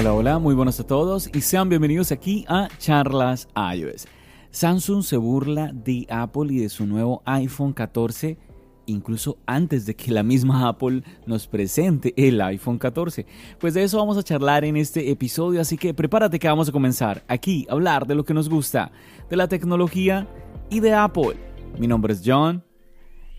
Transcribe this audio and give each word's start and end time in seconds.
Hola, 0.00 0.14
hola, 0.14 0.38
muy 0.38 0.54
buenos 0.54 0.80
a 0.80 0.86
todos 0.86 1.28
y 1.30 1.42
sean 1.42 1.68
bienvenidos 1.68 2.10
aquí 2.10 2.46
a 2.48 2.68
Charlas 2.78 3.48
iOS. 3.54 4.06
Samsung 4.50 5.02
se 5.02 5.18
burla 5.18 5.72
de 5.74 6.06
Apple 6.08 6.54
y 6.54 6.60
de 6.60 6.70
su 6.70 6.86
nuevo 6.86 7.20
iPhone 7.26 7.74
14 7.74 8.38
incluso 8.86 9.36
antes 9.44 9.84
de 9.84 9.94
que 9.94 10.10
la 10.10 10.22
misma 10.22 10.68
Apple 10.68 11.02
nos 11.26 11.46
presente 11.46 12.14
el 12.16 12.40
iPhone 12.40 12.78
14. 12.78 13.26
Pues 13.58 13.74
de 13.74 13.82
eso 13.82 13.98
vamos 13.98 14.16
a 14.16 14.22
charlar 14.22 14.64
en 14.64 14.78
este 14.78 15.10
episodio, 15.10 15.60
así 15.60 15.76
que 15.76 15.92
prepárate 15.92 16.38
que 16.38 16.48
vamos 16.48 16.70
a 16.70 16.72
comenzar 16.72 17.22
aquí 17.28 17.66
a 17.68 17.74
hablar 17.74 18.06
de 18.06 18.14
lo 18.14 18.24
que 18.24 18.32
nos 18.32 18.48
gusta, 18.48 18.92
de 19.28 19.36
la 19.36 19.48
tecnología 19.48 20.26
y 20.70 20.80
de 20.80 20.94
Apple. 20.94 21.36
Mi 21.78 21.86
nombre 21.86 22.14
es 22.14 22.22
John. 22.24 22.64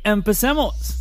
¡Empecemos! 0.03 1.00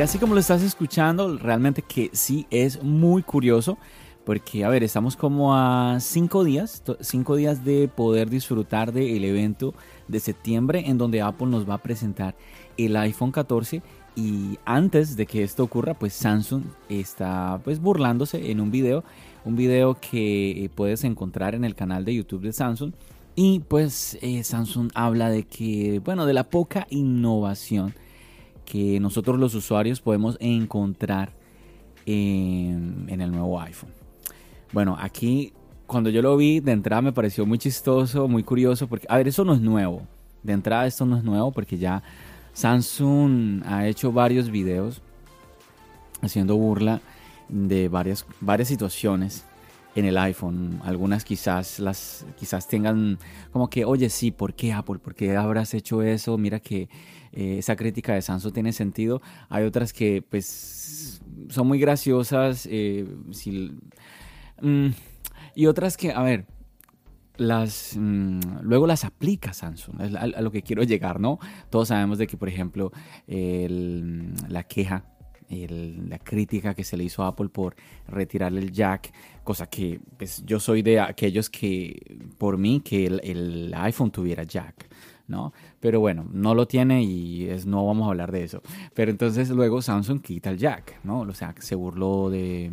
Y 0.00 0.02
así 0.02 0.16
como 0.16 0.32
lo 0.32 0.40
estás 0.40 0.62
escuchando, 0.62 1.36
realmente 1.36 1.82
que 1.82 2.08
sí 2.14 2.46
es 2.48 2.82
muy 2.82 3.22
curioso. 3.22 3.76
Porque, 4.24 4.64
a 4.64 4.70
ver, 4.70 4.82
estamos 4.82 5.14
como 5.14 5.54
a 5.54 5.98
cinco 6.00 6.42
días, 6.42 6.82
cinco 7.00 7.36
días 7.36 7.66
de 7.66 7.86
poder 7.86 8.30
disfrutar 8.30 8.94
del 8.94 9.22
evento 9.26 9.74
de 10.08 10.18
septiembre 10.20 10.84
en 10.86 10.96
donde 10.96 11.20
Apple 11.20 11.48
nos 11.48 11.68
va 11.68 11.74
a 11.74 11.82
presentar 11.82 12.34
el 12.78 12.96
iPhone 12.96 13.30
14 13.30 13.82
y 14.16 14.58
antes 14.64 15.16
de 15.16 15.26
que 15.26 15.42
esto 15.42 15.64
ocurra, 15.64 15.92
pues 15.92 16.14
Samsung 16.14 16.62
está 16.88 17.60
pues 17.62 17.78
burlándose 17.78 18.50
en 18.50 18.62
un 18.62 18.70
video, 18.70 19.04
un 19.44 19.54
video 19.54 19.98
que 20.00 20.64
eh, 20.64 20.70
puedes 20.74 21.04
encontrar 21.04 21.54
en 21.54 21.62
el 21.62 21.74
canal 21.74 22.06
de 22.06 22.14
YouTube 22.14 22.40
de 22.40 22.54
Samsung 22.54 22.94
y 23.36 23.58
pues 23.68 24.16
eh, 24.22 24.44
Samsung 24.44 24.92
habla 24.94 25.28
de 25.28 25.42
que, 25.42 26.00
bueno, 26.02 26.24
de 26.24 26.32
la 26.32 26.44
poca 26.44 26.86
innovación 26.88 27.92
que 28.70 29.00
nosotros 29.00 29.36
los 29.36 29.56
usuarios 29.56 30.00
podemos 30.00 30.36
encontrar 30.38 31.32
en, 32.06 33.08
el 33.08 33.32
nuevo 33.32 33.60
iPhone. 33.60 33.90
Bueno, 34.72 34.96
aquí 35.00 35.52
cuando 35.88 36.08
yo 36.08 36.22
lo 36.22 36.36
vi 36.36 36.60
de 36.60 36.70
entrada 36.70 37.02
me 37.02 37.12
pareció 37.12 37.44
muy 37.44 37.58
chistoso, 37.58 38.28
muy 38.28 38.44
curioso, 38.44 38.86
porque, 38.86 39.08
a 39.08 39.16
ver, 39.16 39.26
eso 39.26 39.44
no 39.44 39.54
es 39.54 39.60
nuevo. 39.60 40.02
De 40.44 40.52
entrada 40.52 40.86
esto 40.86 41.04
no 41.04 41.16
es 41.16 41.24
nuevo 41.24 41.50
porque 41.50 41.78
ya 41.78 42.04
Samsung 42.52 43.62
ha 43.66 43.88
hecho 43.88 44.12
varios 44.12 44.48
videos 44.48 45.02
haciendo 46.22 46.56
burla 46.56 47.00
de 47.48 47.88
varias, 47.88 48.24
varias 48.40 48.68
situaciones 48.68 49.44
en 49.94 50.04
el 50.04 50.18
iPhone. 50.18 50.80
Algunas 50.84 51.24
quizás 51.24 51.78
las 51.78 52.26
quizás 52.38 52.68
tengan 52.68 53.18
como 53.52 53.68
que, 53.68 53.84
oye, 53.84 54.08
sí, 54.10 54.30
¿por 54.30 54.54
qué 54.54 54.72
Apple? 54.72 54.98
¿Por 54.98 55.14
qué 55.14 55.36
habrás 55.36 55.74
hecho 55.74 56.02
eso? 56.02 56.38
Mira 56.38 56.60
que 56.60 56.88
eh, 57.32 57.58
esa 57.58 57.76
crítica 57.76 58.14
de 58.14 58.22
Samsung 58.22 58.52
tiene 58.52 58.72
sentido. 58.72 59.20
Hay 59.48 59.64
otras 59.64 59.92
que 59.92 60.22
pues 60.22 61.20
son 61.48 61.66
muy 61.66 61.78
graciosas 61.78 62.68
eh, 62.70 63.06
mm, 64.60 64.88
y 65.54 65.66
otras 65.66 65.96
que, 65.96 66.12
a 66.12 66.22
ver, 66.22 66.46
las 67.36 67.96
mm, 67.98 68.60
luego 68.62 68.86
las 68.86 69.04
aplica 69.04 69.52
Samsung, 69.52 70.00
a, 70.00 70.20
a, 70.22 70.40
lo 70.40 70.50
que 70.50 70.62
quiero 70.62 70.82
llegar, 70.82 71.20
¿no? 71.20 71.38
Todos 71.70 71.88
sabemos 71.88 72.18
de 72.18 72.26
que, 72.26 72.36
por 72.36 72.48
ejemplo, 72.48 72.92
la 73.26 74.62
queja 74.64 75.04
la 75.50 76.18
crítica 76.18 76.74
que 76.74 76.84
se 76.84 76.96
le 76.96 77.04
hizo 77.04 77.22
a 77.22 77.28
Apple 77.28 77.48
por 77.48 77.74
retirar 78.08 78.52
el 78.52 78.70
jack, 78.70 79.12
cosa 79.42 79.68
que 79.68 80.00
pues, 80.16 80.42
yo 80.46 80.60
soy 80.60 80.82
de 80.82 81.00
aquellos 81.00 81.50
que, 81.50 82.18
por 82.38 82.56
mí, 82.56 82.80
que 82.80 83.06
el 83.06 83.72
iPhone 83.74 84.10
tuviera 84.10 84.44
jack. 84.44 84.88
¿no? 85.30 85.52
Pero 85.78 86.00
bueno, 86.00 86.26
no 86.32 86.54
lo 86.54 86.66
tiene 86.66 87.02
y 87.04 87.48
no 87.64 87.86
vamos 87.86 88.06
a 88.06 88.10
hablar 88.10 88.32
de 88.32 88.42
eso. 88.42 88.62
Pero 88.94 89.12
entonces 89.12 89.48
luego 89.48 89.80
Samsung 89.80 90.20
quita 90.20 90.50
el 90.50 90.58
jack, 90.58 90.98
¿no? 91.04 91.20
O 91.20 91.34
sea, 91.34 91.54
se 91.60 91.76
burló 91.76 92.28
de, 92.28 92.66
eh, 92.66 92.70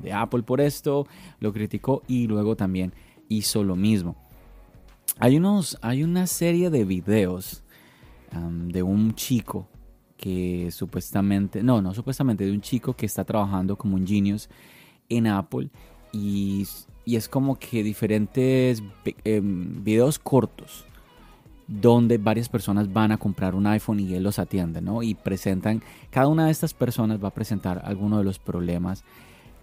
de 0.00 0.12
Apple 0.12 0.44
por 0.44 0.60
esto, 0.60 1.06
lo 1.40 1.52
criticó 1.52 2.02
y 2.06 2.28
luego 2.28 2.56
también 2.56 2.94
hizo 3.28 3.64
lo 3.64 3.74
mismo. 3.74 4.16
Hay, 5.18 5.36
unos, 5.36 5.76
hay 5.82 6.04
una 6.04 6.28
serie 6.28 6.70
de 6.70 6.84
videos 6.84 7.64
de 8.30 8.82
un 8.82 9.14
chico 9.14 9.68
que 10.18 10.70
supuestamente, 10.72 11.62
no, 11.62 11.80
no 11.80 11.94
supuestamente, 11.94 12.44
de 12.44 12.52
un 12.52 12.60
chico 12.60 12.92
que 12.92 13.06
está 13.06 13.24
trabajando 13.24 13.76
como 13.76 13.94
un 13.94 14.06
genius 14.06 14.50
en 15.08 15.28
Apple 15.28 15.70
y, 16.12 16.66
y 17.04 17.16
es 17.16 17.28
como 17.28 17.58
que 17.58 17.82
diferentes 17.82 18.82
em, 19.24 19.82
videos 19.82 20.18
cortos 20.18 20.84
donde 21.68 22.18
varias 22.18 22.48
personas 22.48 22.92
van 22.92 23.12
a 23.12 23.18
comprar 23.18 23.54
un 23.54 23.66
iPhone 23.66 24.00
y 24.00 24.14
él 24.14 24.22
los 24.22 24.38
atiende, 24.38 24.80
¿no? 24.80 25.02
Y 25.02 25.14
presentan, 25.14 25.82
cada 26.10 26.26
una 26.26 26.46
de 26.46 26.50
estas 26.50 26.74
personas 26.74 27.22
va 27.22 27.28
a 27.28 27.34
presentar 27.34 27.82
alguno 27.84 28.18
de 28.18 28.24
los 28.24 28.38
problemas 28.38 29.04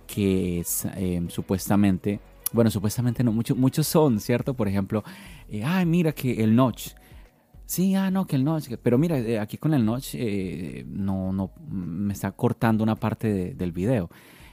que 0.08 0.64
eh, 0.96 1.26
supuestamente, 1.30 2.20
bueno, 2.54 2.70
supuestamente 2.70 3.24
no, 3.24 3.32
muchos 3.32 3.58
muchos 3.58 3.88
son, 3.88 4.20
¿cierto? 4.20 4.54
Por 4.54 4.68
ejemplo, 4.68 5.04
eh, 5.50 5.64
ay, 5.66 5.86
mira 5.86 6.14
que 6.14 6.44
el 6.44 6.56
notch. 6.56 6.94
Sí, 7.66 7.96
ah, 7.96 8.12
no, 8.12 8.28
que 8.28 8.36
el 8.36 8.44
notch. 8.44 8.70
Pero 8.82 8.98
mira, 8.98 9.18
eh, 9.18 9.40
aquí 9.40 9.58
con 9.58 9.74
el 9.74 9.86
notch 9.86 10.16
no, 10.88 11.34
no, 11.34 11.52
me 11.70 12.14
está 12.14 12.32
cortando 12.32 12.84
una 12.84 12.96
parte 12.96 13.54
del 13.56 13.72
video. 13.72 14.10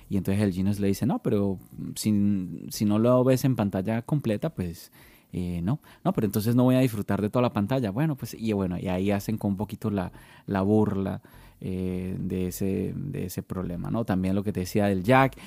Y 0.08 0.18
entonces 0.18 0.42
el 0.42 0.52
Genius 0.52 0.78
le 0.78 0.88
dice, 0.88 1.06
no, 1.06 1.20
pero 1.20 1.58
si, 1.94 2.66
si 2.68 2.84
no 2.84 2.98
lo 2.98 3.24
ves 3.24 3.44
en 3.44 3.56
pantalla 3.56 4.02
completa, 4.02 4.50
pues 4.50 4.92
eh, 5.32 5.60
no, 5.62 5.80
no, 6.04 6.12
pero 6.12 6.26
entonces 6.26 6.54
no 6.54 6.64
voy 6.64 6.74
a 6.74 6.80
disfrutar 6.80 7.22
de 7.22 7.30
toda 7.30 7.42
la 7.42 7.52
pantalla. 7.52 7.90
Bueno, 7.90 8.16
pues, 8.16 8.34
y 8.34 8.52
bueno, 8.52 8.78
y 8.78 8.88
ahí 8.88 9.10
hacen 9.10 9.38
con 9.38 9.52
un 9.52 9.56
poquito 9.56 9.90
la, 9.90 10.12
la 10.46 10.60
burla 10.60 11.22
eh, 11.60 12.14
de, 12.18 12.48
ese, 12.48 12.92
de 12.94 13.24
ese 13.24 13.42
problema, 13.42 13.90
¿no? 13.90 14.04
También 14.04 14.34
lo 14.34 14.44
que 14.44 14.52
te 14.52 14.60
decía 14.60 14.86
del 14.86 15.02
jack. 15.02 15.38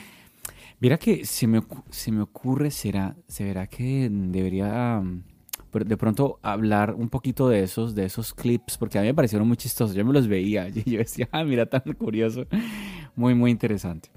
Mira 0.79 0.97
que 0.97 1.25
se 1.25 1.45
me, 1.45 1.61
se 1.91 2.11
me 2.11 2.21
ocurre, 2.21 2.71
será, 2.71 3.15
se 3.27 3.43
verá 3.43 3.67
que 3.67 4.09
debería 4.11 5.03
de 5.83 5.97
pronto 5.97 6.39
hablar 6.41 6.93
un 6.93 7.09
poquito 7.09 7.49
de 7.49 7.63
esos, 7.63 7.95
de 7.95 8.05
esos 8.05 8.33
clips, 8.33 8.77
porque 8.77 8.97
a 8.97 9.01
mí 9.01 9.07
me 9.07 9.13
parecieron 9.13 9.47
muy 9.47 9.57
chistosos. 9.57 9.95
Yo 9.95 10.05
me 10.05 10.13
los 10.13 10.27
veía 10.27 10.69
y 10.73 10.89
yo 10.89 10.99
decía, 10.99 11.27
ah, 11.31 11.43
mira, 11.43 11.65
tan 11.65 11.81
curioso. 11.93 12.45
Muy, 13.15 13.35
muy 13.35 13.51
interesante. 13.51 14.09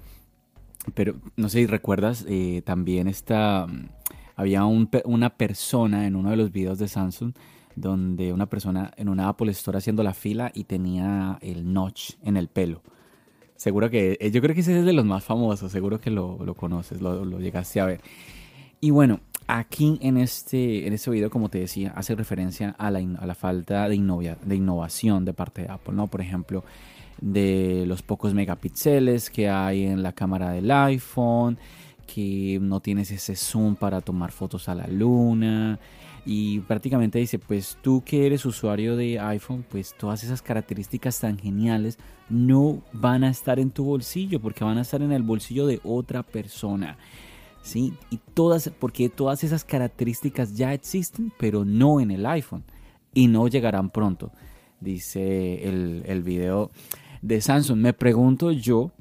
Pero 0.93 1.15
no 1.35 1.49
sé 1.49 1.59
si 1.59 1.65
recuerdas 1.65 2.25
eh, 2.29 2.61
también 2.65 3.07
esta 3.07 3.67
mm, 3.67 3.89
había 4.35 4.63
una 4.65 5.29
persona 5.31 6.07
en 6.07 6.15
uno 6.15 6.29
de 6.29 6.37
los 6.37 6.51
videos 6.51 6.79
de 6.79 6.87
Samsung 6.87 7.33
donde 7.75 8.33
una 8.33 8.47
persona 8.47 8.91
en 8.97 9.09
una 9.09 9.29
Apple 9.29 9.51
Store 9.51 9.77
haciendo 9.77 10.03
la 10.03 10.13
fila 10.13 10.51
y 10.53 10.65
tenía 10.65 11.37
el 11.41 11.71
notch 11.71 12.13
en 12.23 12.37
el 12.37 12.47
pelo. 12.47 12.81
Seguro 13.55 13.89
que, 13.89 14.17
eh, 14.19 14.31
yo 14.31 14.41
creo 14.41 14.55
que 14.55 14.61
ese 14.61 14.79
es 14.79 14.85
de 14.85 14.93
los 14.93 15.05
más 15.05 15.23
famosos, 15.23 15.71
seguro 15.71 15.99
que 15.99 16.09
lo, 16.09 16.37
conoces, 16.55 17.01
lo, 17.01 17.39
llegaste 17.39 17.81
a 17.81 17.85
ver. 17.85 18.01
Y 18.81 18.91
bueno, 18.91 19.19
aquí 19.47 19.97
en 20.01 20.17
este, 20.17 20.87
en 20.87 20.93
este 20.93 21.11
video, 21.11 21.29
como 21.29 21.49
te 21.49 21.59
decía, 21.59 21.91
hace 21.95 22.15
referencia 22.15 22.75
a 22.77 22.91
la, 22.91 22.99
a 22.99 23.25
la 23.25 23.35
falta 23.35 23.89
de, 23.89 24.35
de 24.45 24.55
innovación 24.55 25.25
de 25.25 25.33
parte 25.33 25.63
de 25.63 25.69
Apple, 25.69 25.95
¿no? 25.95 26.07
Por 26.07 26.21
ejemplo, 26.21 26.63
de 27.19 27.83
los 27.85 28.01
pocos 28.01 28.33
megapíxeles 28.33 29.29
que 29.29 29.49
hay 29.49 29.83
en 29.83 30.01
la 30.01 30.13
cámara 30.13 30.51
del 30.51 30.71
iPhone, 30.71 31.57
que 32.07 32.59
no 32.61 32.79
tienes 32.79 33.11
ese 33.11 33.35
zoom 33.35 33.75
para 33.75 34.01
tomar 34.01 34.31
fotos 34.31 34.69
a 34.69 34.75
la 34.75 34.87
luna. 34.87 35.79
Y 36.25 36.59
prácticamente 36.61 37.19
dice, 37.19 37.39
pues 37.39 37.77
tú 37.81 38.03
que 38.05 38.25
eres 38.25 38.45
usuario 38.45 38.95
de 38.95 39.19
iPhone, 39.19 39.65
pues 39.67 39.95
todas 39.97 40.23
esas 40.23 40.41
características 40.41 41.19
tan 41.19 41.37
geniales 41.37 41.97
no 42.29 42.81
van 42.93 43.23
a 43.23 43.29
estar 43.29 43.59
en 43.59 43.71
tu 43.71 43.83
bolsillo 43.83 44.39
porque 44.39 44.63
van 44.63 44.77
a 44.77 44.81
estar 44.81 45.01
en 45.01 45.11
el 45.11 45.23
bolsillo 45.23 45.65
de 45.65 45.79
otra 45.83 46.23
persona. 46.23 46.97
¿Sí? 47.61 47.93
Y 48.09 48.19
todas, 48.33 48.71
porque 48.79 49.09
todas 49.09 49.43
esas 49.43 49.63
características 49.63 50.55
ya 50.55 50.73
existen, 50.73 51.31
pero 51.37 51.65
no 51.65 51.99
en 51.99 52.11
el 52.11 52.25
iPhone 52.25 52.63
y 53.13 53.27
no 53.27 53.47
llegarán 53.47 53.89
pronto, 53.89 54.31
dice 54.79 55.67
el, 55.67 56.03
el 56.05 56.23
video 56.23 56.71
de 57.21 57.41
Samsung. 57.41 57.79
Me 57.79 57.93
pregunto 57.93 58.51
yo, 58.51 58.91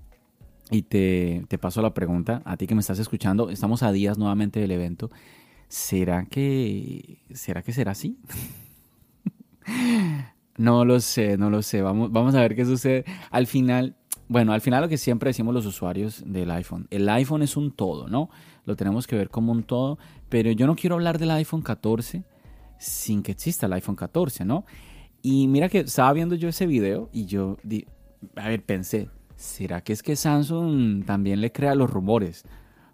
y 0.71 0.83
te, 0.83 1.45
te 1.49 1.59
paso 1.59 1.83
la 1.83 1.95
pregunta, 1.95 2.43
a 2.45 2.57
ti 2.57 2.67
que 2.67 2.75
me 2.75 2.81
estás 2.81 2.99
escuchando, 2.99 3.51
estamos 3.51 3.83
a 3.83 3.93
días 3.93 4.19
nuevamente 4.19 4.61
del 4.61 4.71
evento, 4.71 5.11
¿será 5.69 6.27
que 6.27 7.19
será, 7.33 7.63
que 7.63 7.73
será 7.73 7.93
así? 7.93 8.19
no 10.57 10.85
lo 10.85 11.01
sé, 11.01 11.39
no 11.39 11.51
lo 11.51 11.63
sé, 11.63 11.83
vamos, 11.83 12.11
vamos 12.13 12.35
a 12.35 12.41
ver 12.41 12.55
qué 12.55 12.65
sucede. 12.65 13.05
Al 13.31 13.47
final, 13.47 13.97
bueno, 14.29 14.53
al 14.53 14.61
final 14.61 14.83
lo 14.83 14.89
que 14.89 14.99
siempre 14.99 15.31
decimos 15.31 15.55
los 15.55 15.65
usuarios 15.65 16.23
del 16.27 16.51
iPhone, 16.51 16.87
el 16.91 17.09
iPhone 17.09 17.43
es 17.43 17.57
un 17.57 17.73
todo, 17.73 18.09
¿no? 18.09 18.29
Lo 18.67 18.77
tenemos 18.77 19.07
que 19.07 19.17
ver 19.17 19.31
como 19.31 19.53
un 19.53 19.63
todo, 19.63 19.99
pero 20.29 20.51
yo 20.53 20.67
no 20.67 20.77
quiero 20.77 20.97
hablar 20.97 21.19
del 21.19 21.31
iPhone 21.31 21.63
14 21.63 22.25
sin 22.79 23.23
que 23.23 23.33
exista 23.33 23.67
el 23.67 23.73
iPhone 23.73 23.97
14, 23.97 24.45
¿no? 24.45 24.65
Y 25.23 25.49
mira 25.49 25.69
que 25.69 25.81
estaba 25.81 26.13
viendo 26.13 26.35
yo 26.35 26.49
ese 26.49 26.67
video 26.67 27.09
y 27.13 27.25
yo, 27.25 27.57
a 28.37 28.49
ver, 28.49 28.63
pensé, 28.65 29.09
¿será 29.37 29.81
que 29.81 29.93
es 29.93 30.03
que 30.03 30.15
Samsung 30.15 31.05
también 31.05 31.41
le 31.41 31.51
crea 31.51 31.75
los 31.75 31.91
rumores? 31.91 32.45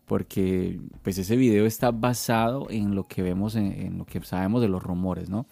Porque 0.07 0.81
pues 1.03 1.19
ese 1.19 1.37
video 1.37 1.67
está 1.67 1.91
basado 1.91 2.69
en 2.71 2.95
lo 2.95 3.05
que 3.05 3.23
vemos, 3.23 3.57
en, 3.57 3.73
en 3.73 3.99
lo 3.99 4.07
que 4.07 4.21
sabemos 4.23 4.63
de 4.63 4.69
los 4.69 4.83
rumores, 4.83 5.29
¿no? 5.29 5.47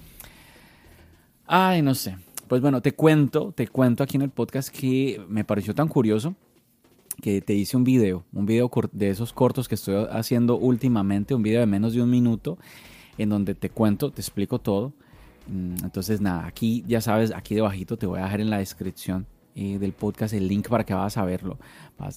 Ay, 1.46 1.82
no 1.82 1.94
sé. 1.94 2.17
Pues 2.52 2.60
bueno, 2.60 2.82
te 2.82 2.93
cuento, 2.93 3.54
te 3.56 3.66
cuento 3.66 4.02
aquí 4.02 4.19
en 4.19 4.25
el 4.25 4.28
podcast 4.28 4.69
que 4.69 5.19
me 5.26 5.43
pareció 5.43 5.75
tan 5.75 5.88
curioso 5.88 6.34
que 7.22 7.40
te 7.40 7.54
hice 7.54 7.78
un 7.78 7.82
video, 7.82 8.26
un 8.31 8.44
video 8.44 8.70
de 8.93 9.08
esos 9.08 9.32
cortos 9.32 9.69
que 9.69 9.75
estoy 9.75 10.06
haciendo 10.10 10.58
últimamente, 10.58 11.34
un 11.34 11.43
video 11.43 11.60
de 11.60 11.66
menos 11.66 11.94
de 11.94 12.02
un 12.02 12.10
minuto, 12.10 12.58
en 13.16 13.31
donde 13.31 13.54
te 13.54 13.70
cuento, 13.70 14.10
te 14.10 14.20
explico 14.20 14.58
todo. 14.58 14.93
Mm, 15.46 15.76
entonces 15.82 16.20
nada, 16.20 16.46
aquí 16.46 16.84
ya 16.87 17.00
sabes, 17.00 17.32
aquí 17.34 17.54
debajito 17.54 17.96
te 17.96 18.04
voy 18.04 18.20
a 18.20 18.25
dejar 18.25 18.43
en 18.43 18.50
la 18.50 18.58
descripción 18.58 19.26
eh, 19.54 19.78
del 19.78 19.94
podcast 19.94 20.34
el 20.34 20.46
link 20.46 20.69
para 20.69 20.84
que 20.84 20.93
vas 20.93 21.16
a 21.16 21.25
verlo. 21.25 21.58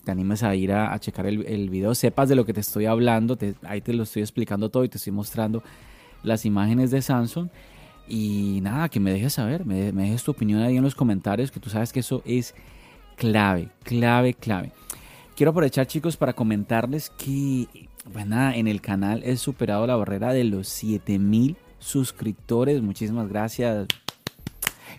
te 0.03 0.11
animes 0.11 0.43
a 0.43 0.53
ir 0.53 0.73
a, 0.73 0.99
checar 0.99 1.27
el, 1.27 1.45
el, 1.45 1.69
video, 1.69 1.95
sepas 1.95 2.27
de 2.27 2.35
lo 2.35 2.45
que 2.45 2.51
te 2.51 2.59
estoy 2.59 2.87
hablando, 2.87 3.37
ahí 3.63 3.79
te 3.79 3.93
lo 3.93 4.03
estoy 4.03 4.23
explicando 4.23 4.67
todo 4.67 4.83
y 4.83 4.89
te 4.89 4.97
estoy 4.97 5.13
mostrando 5.13 5.63
las 6.23 6.45
imágenes 6.45 6.91
de 6.91 7.01
Samsung. 7.01 7.47
Y 8.07 8.59
nada, 8.61 8.89
que 8.89 8.99
me 8.99 9.11
dejes 9.11 9.33
saber, 9.33 9.65
me, 9.65 9.91
dejes 9.91 10.23
tu 10.23 10.31
opinión 10.31 10.61
ahí 10.61 10.77
en 10.77 10.83
los 10.83 10.95
comentarios, 10.95 11.51
que 11.51 11.59
tú 11.59 11.69
sabes 11.69 11.91
que 11.91 12.01
eso 12.01 12.21
es 12.25 12.53
clave, 13.15 13.69
clave, 13.83 14.33
clave. 14.33 14.71
Quiero 15.35 15.51
aprovechar 15.51 15.87
chicos 15.87 16.15
para 16.15 16.33
comentarles 16.33 17.09
que, 17.09 17.67
bueno, 18.13 18.51
en 18.51 18.67
el 18.67 18.81
canal 18.81 19.23
he 19.23 19.35
superado 19.37 19.87
la 19.87 19.95
barrera 19.95 20.33
de 20.33 20.43
los 20.43 20.67
7000 20.69 21.57
suscriptores. 21.79 22.81
Muchísimas 22.81 23.27
gracias. 23.27 23.87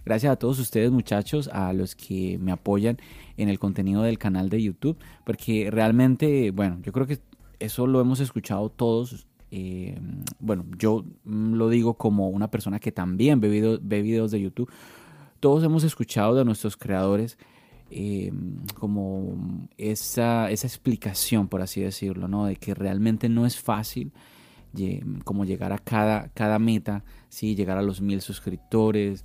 Gracias 0.05 0.33
a 0.33 0.37
todos 0.37 0.59
ustedes 0.59 0.91
muchachos, 0.91 1.49
a 1.53 1.73
los 1.73 1.97
que 1.97 2.39
me 2.39 2.53
apoyan 2.53 2.99
en 3.37 3.49
el 3.49 3.59
contenido 3.59 4.03
del 4.03 4.19
canal 4.19 4.49
de 4.51 4.63
YouTube, 4.63 4.97
porque 5.25 5.69
realmente, 5.71 6.51
bueno, 6.51 6.79
yo 6.83 6.93
creo 6.93 7.07
que 7.07 7.19
eso 7.59 7.87
lo 7.87 8.01
hemos 8.01 8.21
escuchado 8.21 8.69
todos 8.69 9.26
eh, 9.51 9.99
bueno, 10.39 10.65
yo 10.79 11.05
mm, 11.25 11.55
lo 11.55 11.69
digo 11.69 11.95
como 11.95 12.29
una 12.29 12.51
persona 12.51 12.79
que 12.79 12.93
también 12.93 13.41
ve, 13.41 13.49
videos 13.49 14.31
de 14.31 14.41
YouTube. 14.41 14.71
Todos 15.41 15.65
hemos 15.65 15.85
escuchado 15.85 16.35
de 16.35 16.45
nuestros 16.45 16.77
creadores 16.77 17.39
eh, 17.91 18.33
como 18.75 19.69
esa, 19.77 20.51
esa 20.51 20.67
explicación, 20.67 21.49
por 21.49 21.63
así 21.63 21.81
decirlo, 21.81 22.27
¿no? 22.29 22.47
De 22.47 22.57
que 22.57 22.75
realmente 22.75 23.29
no 23.29 23.47
es 23.47 23.61
fácil 23.61 24.13
como 25.25 25.45
llegar 25.45 25.73
a 25.73 25.79
cada, 25.79 26.29
cada 26.35 26.59
meta, 26.59 27.05
¿sí? 27.29 27.55
llegar 27.55 27.79
a 27.79 27.83
los 27.83 28.01
mil 28.01 28.21
suscriptores, 28.21 29.25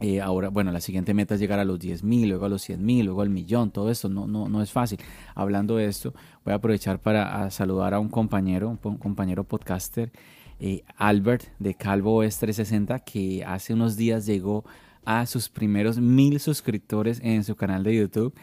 eh, 0.00 0.20
ahora, 0.20 0.48
bueno, 0.48 0.72
la 0.72 0.80
siguiente 0.80 1.14
meta 1.14 1.34
es 1.34 1.40
llegar 1.40 1.60
a 1.60 1.64
los 1.64 1.78
10.000, 1.78 2.28
luego 2.28 2.46
a 2.46 2.48
los 2.48 2.68
100.000, 2.68 3.04
luego 3.04 3.22
al 3.22 3.30
millón, 3.30 3.70
todo 3.70 3.90
esto 3.90 4.08
no, 4.08 4.26
no, 4.26 4.48
no 4.48 4.60
es 4.60 4.72
fácil. 4.72 4.98
Hablando 5.34 5.76
de 5.76 5.86
esto, 5.86 6.12
voy 6.44 6.52
a 6.52 6.56
aprovechar 6.56 7.00
para 7.00 7.50
saludar 7.50 7.94
a 7.94 8.00
un 8.00 8.08
compañero, 8.08 8.76
un 8.82 8.98
compañero 8.98 9.44
podcaster, 9.44 10.10
eh, 10.58 10.82
Albert 10.96 11.44
de 11.58 11.74
Calvo 11.74 12.22
s 12.22 12.38
360, 12.40 13.00
que 13.00 13.44
hace 13.44 13.72
unos 13.74 13.96
días 13.96 14.26
llegó 14.26 14.64
a 15.04 15.26
sus 15.26 15.48
primeros 15.48 15.98
mil 15.98 16.40
suscriptores 16.40 17.20
en 17.22 17.44
su 17.44 17.54
canal 17.54 17.84
de 17.84 17.96
YouTube. 17.96 18.34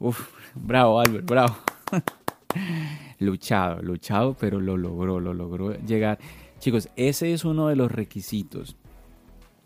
Uf, 0.00 0.28
bravo 0.54 0.98
Albert, 0.98 1.26
bravo. 1.26 1.56
luchado, 3.20 3.80
luchado, 3.82 4.34
pero 4.34 4.60
lo 4.60 4.76
logró, 4.76 5.20
lo 5.20 5.34
logró 5.34 5.74
llegar. 5.74 6.18
Chicos, 6.58 6.88
ese 6.96 7.32
es 7.32 7.44
uno 7.44 7.68
de 7.68 7.76
los 7.76 7.92
requisitos 7.92 8.76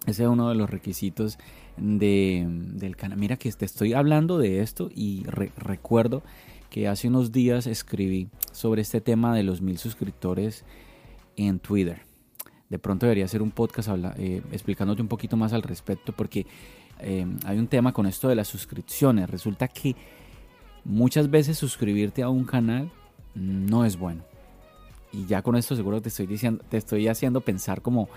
ese 0.06 0.24
es 0.24 0.28
uno 0.28 0.48
de 0.48 0.54
los 0.54 0.68
requisitos 0.68 1.38
de, 1.76 2.46
del 2.48 2.96
canal. 2.96 3.18
Mira 3.18 3.36
que 3.36 3.50
te 3.52 3.64
estoy 3.64 3.94
hablando 3.94 4.38
de 4.38 4.60
esto 4.60 4.90
y 4.94 5.24
recuerdo 5.24 6.22
que 6.70 6.88
hace 6.88 7.08
unos 7.08 7.32
días 7.32 7.66
escribí 7.66 8.28
sobre 8.52 8.82
este 8.82 9.00
tema 9.00 9.34
de 9.34 9.44
los 9.44 9.60
mil 9.62 9.78
suscriptores 9.78 10.64
en 11.36 11.58
Twitter. 11.58 12.02
De 12.68 12.78
pronto 12.78 13.06
debería 13.06 13.24
hacer 13.24 13.42
un 13.42 13.50
podcast 13.50 13.88
eh, 14.18 14.42
explicándote 14.50 15.00
un 15.00 15.08
poquito 15.08 15.36
más 15.36 15.52
al 15.52 15.62
respecto 15.62 16.12
porque 16.12 16.46
eh, 17.00 17.26
hay 17.44 17.58
un 17.58 17.68
tema 17.68 17.92
con 17.92 18.06
esto 18.06 18.28
de 18.28 18.34
las 18.34 18.48
suscripciones. 18.48 19.30
Resulta 19.30 19.68
que 19.68 19.94
muchas 20.84 21.30
veces 21.30 21.58
suscribirte 21.58 22.22
a 22.22 22.28
un 22.28 22.44
canal 22.44 22.90
no 23.34 23.84
es 23.84 23.96
bueno. 23.96 24.24
Y 25.12 25.26
ya 25.26 25.42
con 25.42 25.56
esto 25.56 25.76
seguro 25.76 26.02
te 26.02 26.08
estoy 26.08 26.26
diciendo, 26.26 26.64
te 26.68 26.76
estoy 26.76 27.06
haciendo 27.06 27.40
pensar 27.40 27.82
como, 27.82 28.08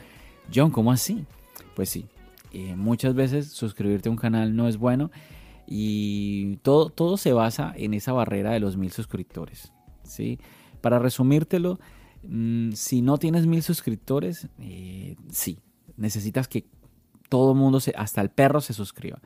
John, 0.53 0.71
¿cómo 0.71 0.91
así? 0.91 1.25
Pues 1.77 1.89
sí, 1.89 2.07
eh, 2.53 2.75
muchas 2.75 3.13
veces 3.13 3.51
suscribirte 3.51 4.09
a 4.09 4.11
un 4.11 4.17
canal 4.17 4.55
no 4.55 4.67
es 4.67 4.77
bueno 4.77 5.11
y 5.67 6.55
todo, 6.63 6.89
todo 6.89 7.17
se 7.17 7.33
basa 7.33 7.71
en 7.77 7.93
esa 7.93 8.13
barrera 8.13 8.49
de 8.49 8.59
los 8.59 8.77
mil 8.77 8.91
suscriptores. 8.91 9.71
¿sí? 10.01 10.39
Para 10.81 10.97
resumírtelo, 10.97 11.79
mm, 12.23 12.71
si 12.71 13.03
no 13.03 13.19
tienes 13.19 13.45
mil 13.45 13.61
suscriptores, 13.61 14.47
eh, 14.59 15.17
sí, 15.29 15.59
necesitas 15.97 16.47
que 16.47 16.65
todo 17.29 17.51
el 17.51 17.59
mundo, 17.59 17.79
hasta 17.95 18.21
el 18.21 18.31
perro, 18.31 18.59
se 18.59 18.73
suscriba. 18.73 19.21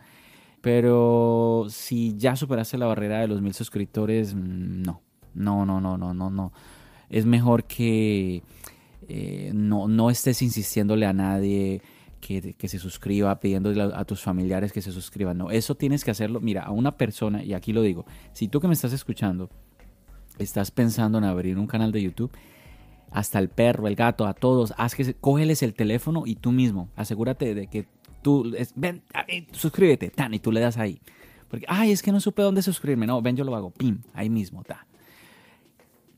Pero 0.60 1.68
si 1.70 2.18
ya 2.18 2.36
superaste 2.36 2.78
la 2.78 2.88
barrera 2.88 3.22
de 3.22 3.30
los 3.30 3.42
mil 3.42 3.54
suscriptores, 3.54 4.36
mm, 4.36 4.82
no, 4.82 5.02
no, 5.36 5.66
no, 5.66 5.80
no, 5.80 5.98
no, 5.98 6.14
no, 6.14 6.30
no. 6.30 6.52
Es 7.10 7.26
mejor 7.26 7.64
que 7.64 8.44
eh, 9.08 9.52
no, 9.56 9.88
no 9.88 10.10
estés 10.10 10.42
insistiéndole 10.42 11.06
a 11.06 11.14
nadie 11.14 11.82
que, 12.22 12.68
se 12.68 12.80
suscriba, 12.80 13.40
pidiéndole 13.40 13.82
a, 13.82 14.06
tus 14.06 14.22
familiares 14.22 14.72
que 14.72 14.82
se 14.82 14.92
suscriban. 14.92 15.38
No, 15.38 15.52
eso 15.52 15.76
tienes 15.76 16.06
que 16.06 16.12
hacerlo. 16.12 16.40
Mira, 16.40 16.64
a 16.64 16.72
una 16.72 16.96
persona, 16.96 17.44
y 17.44 17.54
aquí 17.54 17.74
lo 17.74 17.82
digo, 17.82 18.06
si 18.34 18.48
tú 18.48 18.62
que 18.62 18.68
me 18.68 18.74
estás 18.74 18.94
escuchando, 18.94 19.50
estás 20.38 20.72
pensando 20.72 21.18
en 21.18 21.26
abrir 21.26 21.58
un 21.58 21.68
canal 21.68 21.92
de 21.92 22.02
YouTube, 22.02 22.32
hasta 23.12 23.40
el 23.40 23.50
perro, 23.50 23.88
el 23.88 23.96
gato, 23.96 24.26
a 24.26 24.34
todos, 24.34 24.74
haz 24.78 24.96
que 24.96 25.14
cógeles 25.16 25.64
el 25.64 25.74
teléfono 25.74 26.24
y 26.26 26.36
tú 26.36 26.52
mismo, 26.52 26.90
asegúrate 26.96 27.54
de 27.54 27.68
que 27.68 27.88
tú, 28.22 28.54
ven, 28.76 29.04
suscríbete, 29.52 30.10
tan, 30.10 30.34
y 30.34 30.40
tú 30.40 30.52
le 30.52 30.62
das 30.62 30.78
ahí. 30.78 31.02
Porque, 31.50 31.66
ay, 31.68 31.92
es 31.92 32.02
que 32.02 32.14
no 32.14 32.22
supe 32.22 32.42
dónde 32.42 32.62
suscribirme. 32.62 33.06
No, 33.06 33.22
ven, 33.22 33.36
yo 33.36 33.44
lo 33.44 33.54
hago, 33.56 33.72
pim, 33.72 34.00
ahí 34.14 34.30
mismo, 34.30 34.64
ta. 34.64 34.88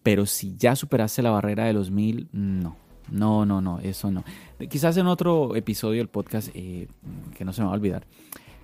Pero 0.03 0.25
si 0.25 0.55
ya 0.57 0.75
superaste 0.75 1.24
la 1.24 1.31
barrera 1.31 1.65
de 1.65 1.74
los 1.74 1.89
mil, 1.89 2.27
no, 2.31 2.77
no, 3.12 3.45
no, 3.45 3.62
no, 3.62 3.79
eso 3.79 4.12
no. 4.12 4.24
Quizás 4.69 4.98
en 4.98 5.07
otro 5.07 5.55
episodio 5.55 6.00
del 6.00 6.07
podcast, 6.07 6.50
eh, 6.53 6.88
que 7.38 7.45
no 7.45 7.53
se 7.53 7.62
me 7.62 7.67
va 7.67 7.74
a 7.74 7.75
olvidar, 7.75 8.05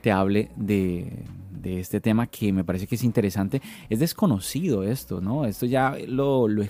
te 0.02 0.12
hable 0.12 0.50
de, 0.56 1.26
este 1.64 2.00
tema 2.00 2.28
que 2.28 2.54
me 2.54 2.64
parece 2.64 2.88
que 2.88 2.96
es 2.96 3.04
interesante. 3.04 3.62
Es 3.90 4.00
desconocido 4.00 4.84
esto, 4.84 5.22
¿no? 5.22 5.46
Esto 5.46 5.66
ya 5.66 5.98
lo, 6.08 6.48
lo, 6.48 6.64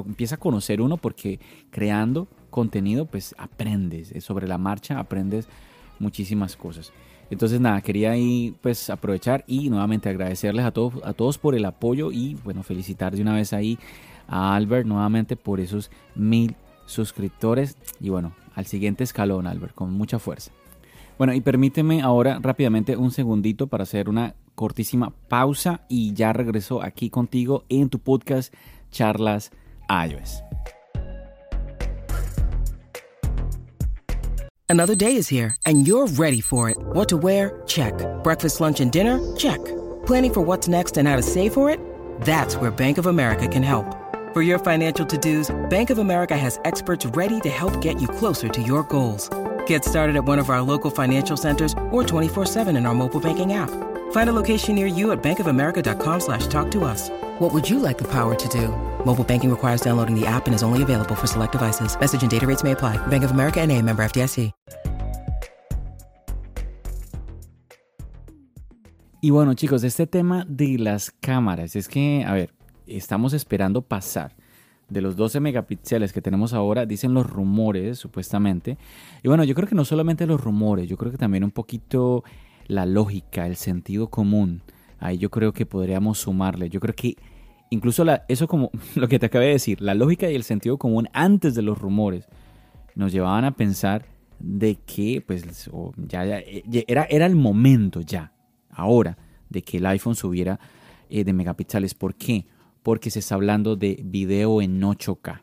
empieza 0.00 0.34
a 0.34 0.38
conocer 0.38 0.80
uno 0.80 0.96
porque 0.96 1.38
creando 1.70 2.28
contenido, 2.50 3.06
pues 3.06 3.34
aprendes. 3.38 4.12
Eh, 4.12 4.20
sobre 4.20 4.48
la 4.48 4.58
marcha 4.58 4.98
aprendes 4.98 5.48
muchísimas 5.98 6.56
cosas. 6.56 6.92
Entonces 7.30 7.60
nada, 7.60 7.80
quería 7.80 8.10
ahí 8.10 8.54
pues 8.60 8.90
aprovechar 8.90 9.42
y 9.46 9.70
nuevamente 9.70 10.10
agradecerles 10.10 10.66
a 10.66 10.70
todos, 10.70 10.94
a 11.02 11.14
todos 11.14 11.38
por 11.38 11.54
el 11.54 11.64
apoyo 11.64 12.12
y 12.12 12.34
bueno, 12.44 12.62
felicitar 12.62 13.16
de 13.16 13.22
una 13.22 13.34
vez 13.34 13.54
ahí 13.54 13.78
a 14.28 14.54
Albert 14.54 14.86
nuevamente 14.86 15.36
por 15.36 15.58
esos 15.58 15.90
mil 16.14 16.54
suscriptores 16.86 17.76
y 18.00 18.10
bueno, 18.10 18.34
al 18.54 18.66
siguiente 18.66 19.04
escalón, 19.04 19.46
Albert, 19.46 19.74
con 19.74 19.92
mucha 19.92 20.18
fuerza. 20.18 20.52
Bueno, 21.18 21.34
y 21.34 21.40
permíteme 21.40 22.02
ahora 22.02 22.38
rápidamente 22.40 22.96
un 22.96 23.10
segundito 23.10 23.66
para 23.66 23.84
hacer 23.84 24.08
una 24.08 24.34
cortísima 24.54 25.12
pausa 25.28 25.82
y 25.88 26.14
ya 26.14 26.32
regreso 26.32 26.82
aquí 26.82 27.10
contigo 27.10 27.64
en 27.68 27.88
tu 27.88 27.98
podcast 27.98 28.52
Charlas 28.90 29.50
iOS. 29.88 30.42
Another 34.68 34.94
day 34.94 35.16
is 35.16 35.28
here 35.28 35.54
and 35.66 35.86
you're 35.86 36.06
ready 36.18 36.40
for 36.40 36.70
it. 36.70 36.76
What 36.94 37.08
to 37.10 37.16
wear? 37.16 37.62
Check. 37.66 37.94
Breakfast, 38.24 38.60
lunch 38.60 38.80
and 38.80 38.90
dinner? 38.90 39.20
Check. 39.36 39.60
Planning 40.06 40.32
for 40.32 40.40
what's 40.40 40.66
next 40.66 40.96
and 40.96 41.06
how 41.06 41.16
to 41.16 41.22
save 41.22 41.52
for 41.52 41.68
it? 41.70 41.78
That's 42.22 42.56
where 42.56 42.70
Bank 42.70 42.98
of 42.98 43.06
America 43.06 43.46
can 43.46 43.62
help. 43.62 44.01
For 44.32 44.40
your 44.40 44.58
financial 44.58 45.04
to-dos, 45.04 45.54
Bank 45.68 45.90
of 45.90 45.98
America 45.98 46.34
has 46.38 46.58
experts 46.64 47.04
ready 47.12 47.38
to 47.42 47.50
help 47.50 47.82
get 47.82 48.00
you 48.00 48.08
closer 48.08 48.48
to 48.48 48.62
your 48.62 48.82
goals. 48.84 49.28
Get 49.66 49.84
started 49.84 50.16
at 50.16 50.24
one 50.24 50.38
of 50.38 50.48
our 50.48 50.62
local 50.62 50.90
financial 50.90 51.36
centers 51.36 51.74
or 51.90 52.02
24-7 52.02 52.74
in 52.74 52.86
our 52.86 52.94
mobile 52.94 53.20
banking 53.20 53.52
app. 53.52 53.68
Find 54.12 54.30
a 54.30 54.32
location 54.32 54.74
near 54.74 54.86
you 54.86 55.12
at 55.12 55.22
bankofamerica.com 55.22 56.20
slash 56.20 56.46
talk 56.46 56.70
to 56.70 56.84
us. 56.84 57.10
What 57.40 57.52
would 57.52 57.68
you 57.68 57.78
like 57.78 57.98
the 57.98 58.08
power 58.08 58.34
to 58.34 58.48
do? 58.48 58.68
Mobile 59.04 59.22
banking 59.22 59.50
requires 59.50 59.82
downloading 59.82 60.18
the 60.18 60.26
app 60.26 60.46
and 60.46 60.54
is 60.54 60.62
only 60.62 60.82
available 60.82 61.14
for 61.14 61.26
select 61.26 61.52
devices. 61.52 61.94
Message 62.00 62.22
and 62.22 62.30
data 62.30 62.46
rates 62.46 62.64
may 62.64 62.72
apply. 62.72 62.96
Bank 63.08 63.24
of 63.24 63.32
America 63.32 63.60
and 63.60 63.70
a 63.70 63.82
member 63.82 64.02
FDIC. 64.02 64.50
Y 69.24 69.30
bueno 69.30 69.54
chicos, 69.54 69.84
este 69.84 70.08
tema 70.08 70.44
de 70.48 70.78
las 70.78 71.12
cámaras, 71.12 71.76
es 71.76 71.86
que, 71.86 72.24
a 72.26 72.32
ver, 72.32 72.50
estamos 72.86 73.32
esperando 73.32 73.82
pasar 73.82 74.34
de 74.88 75.00
los 75.00 75.16
12 75.16 75.40
megapíxeles 75.40 76.12
que 76.12 76.20
tenemos 76.20 76.52
ahora, 76.52 76.86
dicen 76.86 77.14
los 77.14 77.28
rumores 77.28 77.98
supuestamente. 77.98 78.76
Y 79.22 79.28
bueno, 79.28 79.44
yo 79.44 79.54
creo 79.54 79.66
que 79.66 79.74
no 79.74 79.84
solamente 79.84 80.26
los 80.26 80.40
rumores, 80.40 80.88
yo 80.88 80.96
creo 80.96 81.10
que 81.10 81.18
también 81.18 81.44
un 81.44 81.50
poquito 81.50 82.24
la 82.66 82.86
lógica, 82.86 83.46
el 83.46 83.56
sentido 83.56 84.08
común. 84.08 84.62
Ahí 84.98 85.18
yo 85.18 85.30
creo 85.30 85.52
que 85.52 85.66
podríamos 85.66 86.18
sumarle. 86.18 86.68
Yo 86.68 86.78
creo 86.78 86.94
que 86.94 87.16
incluso 87.70 88.04
eso 88.28 88.46
como 88.46 88.70
lo 88.94 89.08
que 89.08 89.18
te 89.18 89.26
acabé 89.26 89.46
de 89.46 89.52
decir, 89.52 89.80
la 89.80 89.94
lógica 89.94 90.30
y 90.30 90.34
el 90.34 90.44
sentido 90.44 90.78
común 90.78 91.08
antes 91.12 91.54
de 91.54 91.62
los 91.62 91.78
rumores 91.78 92.28
nos 92.94 93.12
llevaban 93.12 93.44
a 93.44 93.56
pensar 93.56 94.04
de 94.38 94.76
que 94.76 95.22
pues 95.26 95.70
ya, 95.96 96.24
era, 96.24 97.04
era 97.04 97.26
el 97.26 97.36
momento 97.36 98.00
ya, 98.00 98.32
ahora, 98.70 99.16
de 99.48 99.62
que 99.62 99.78
el 99.78 99.86
iPhone 99.86 100.14
subiera 100.14 100.58
eh, 101.08 101.24
de 101.24 101.32
megapíxeles. 101.32 101.94
¿Por 101.94 102.14
qué? 102.14 102.46
Porque 102.82 103.10
se 103.10 103.20
está 103.20 103.34
hablando 103.34 103.76
de 103.76 104.00
video 104.04 104.60
en 104.60 104.80
8K. 104.80 105.42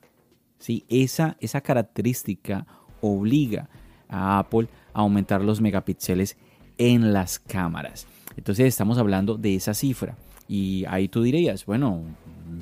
¿sí? 0.60 0.86
Esa, 0.89 1.38
esa 1.39 1.62
característica 1.62 2.65
obliga 3.01 3.69
a 4.08 4.39
Apple 4.39 4.67
a 4.93 5.00
aumentar 5.00 5.41
los 5.41 5.62
megapíxeles 5.62 6.38
en 6.77 7.13
las 7.13 7.39
cámaras. 7.39 8.08
Entonces 8.36 8.67
estamos 8.67 8.98
hablando 8.98 9.38
de 9.38 9.55
esa 9.55 9.74
cifra. 9.74 10.17
Y 10.48 10.84
ahí 10.88 11.08
tú 11.08 11.22
dirías, 11.22 11.65
bueno, 11.65 12.03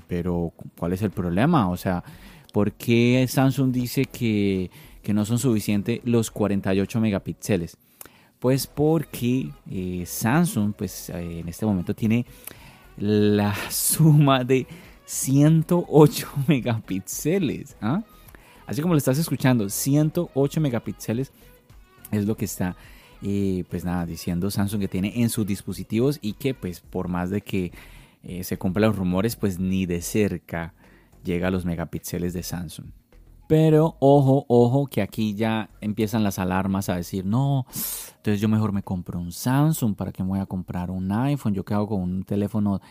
pero 0.07 0.53
¿cuál 0.77 0.93
es 0.93 1.01
el 1.01 1.11
problema? 1.11 1.69
O 1.69 1.77
sea, 1.77 2.03
¿por 2.51 2.73
qué 2.73 3.25
Samsung 3.27 3.71
dice 3.71 4.05
que, 4.05 4.69
no 5.13 5.23
son 5.23 5.39
suficientes 5.39 6.01
los 6.03 6.31
48 6.31 6.99
megapíxeles? 6.99 7.77
Pues 8.39 8.67
porque 8.67 9.49
eh, 9.71 10.03
Samsung 10.05 10.73
pues, 10.77 11.09
eh, 11.09 11.39
en 11.39 11.47
este 11.47 11.65
momento 11.65 11.95
tiene 11.95 12.25
la 12.97 13.55
suma 13.69 14.43
de 14.43 14.67
108 15.05 16.27
megapíxeles. 16.47 17.75
¿ah? 17.81 18.03
Así 18.65 18.81
como 18.81 18.93
lo 18.93 18.97
estás 18.97 19.17
escuchando, 19.17 19.69
108 19.69 20.61
megapíxeles 20.61 21.31
es 22.11 22.25
lo 22.25 22.35
que 22.35 22.45
está, 22.45 22.75
eh, 23.21 23.63
pues 23.69 23.85
nada, 23.85 24.05
diciendo 24.05 24.51
Samsung 24.51 24.81
que 24.81 24.87
tiene 24.87 25.21
en 25.21 25.29
sus 25.29 25.45
dispositivos 25.45 26.19
y 26.21 26.33
que 26.33 26.53
pues 26.53 26.79
por 26.79 27.07
más 27.07 27.29
de 27.29 27.41
que 27.41 27.71
eh, 28.23 28.43
se 28.43 28.57
cumplan 28.57 28.89
los 28.89 28.97
rumores, 28.97 29.35
pues 29.35 29.59
ni 29.59 29.85
de 29.85 30.01
cerca 30.01 30.73
llega 31.23 31.47
a 31.47 31.51
los 31.51 31.65
megapíxeles 31.65 32.33
de 32.33 32.43
Samsung. 32.43 32.87
Pero 33.47 33.95
ojo, 33.99 34.45
ojo, 34.49 34.87
que 34.87 35.01
aquí 35.01 35.33
ya 35.33 35.69
empiezan 35.79 36.23
las 36.23 36.37
alarmas 36.37 36.89
a 36.89 36.95
decir, 36.95 37.25
no, 37.25 37.65
entonces 38.17 38.41
yo 38.41 38.49
mejor 38.49 38.73
me 38.73 38.83
compro 38.83 39.19
un 39.19 39.31
Samsung, 39.31 39.95
¿para 39.95 40.11
que 40.11 40.21
me 40.21 40.29
voy 40.29 40.39
a 40.39 40.45
comprar 40.45 40.91
un 40.91 41.09
iPhone? 41.11 41.53
Yo 41.53 41.63
qué 41.63 41.73
hago 41.73 41.87
con 41.87 42.01
un 42.01 42.23
teléfono 42.23 42.81